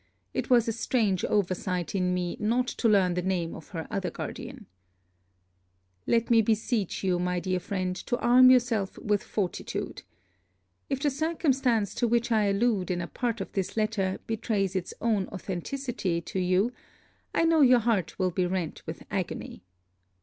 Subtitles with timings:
[0.33, 3.87] It was a strange over sight in me not to learn the name of her
[3.91, 4.65] other guardian.
[6.07, 10.01] Let me beseech you, my dear friend, to arm yourself with fortitude.
[10.89, 14.91] If the circumstance to which I allude in a part of this letter betrays its
[15.01, 16.71] own authenticity to you,
[17.35, 19.61] I know your heart will be rent with agony.